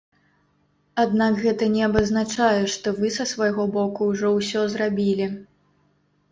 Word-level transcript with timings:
Аднак 1.03 1.33
гэта 1.43 1.67
не 1.75 1.83
абазначае, 1.89 2.63
што 2.77 2.95
вы 3.01 3.13
са 3.19 3.29
свайго 3.35 3.69
боку 3.79 4.11
ўжо 4.11 4.35
ўсё 4.41 4.67
зрабілі. 4.75 5.33